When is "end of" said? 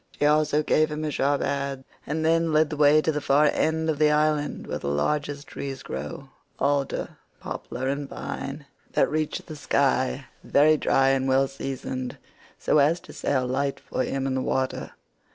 3.53-3.99